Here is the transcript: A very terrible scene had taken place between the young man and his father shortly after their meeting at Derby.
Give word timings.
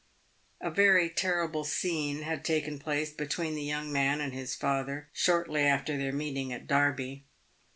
A 0.59 0.71
very 0.71 1.11
terrible 1.11 1.63
scene 1.63 2.23
had 2.23 2.43
taken 2.43 2.79
place 2.79 3.11
between 3.13 3.53
the 3.53 3.61
young 3.61 3.93
man 3.93 4.19
and 4.19 4.33
his 4.33 4.55
father 4.55 5.09
shortly 5.13 5.61
after 5.61 5.95
their 5.95 6.11
meeting 6.11 6.51
at 6.51 6.65
Derby. 6.65 7.25